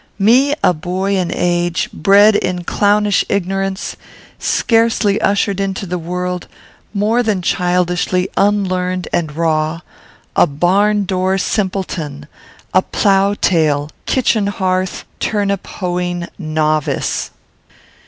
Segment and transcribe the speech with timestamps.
[0.17, 3.95] me, a boy in age; bred in clownish ignorance;
[4.39, 6.47] scarcely ushered into the world;
[6.91, 9.79] more than childishly unlearned and raw;
[10.35, 12.27] a barn door simpleton;
[12.73, 17.29] a plough tail, kitchen hearth, turnip hoeing novice!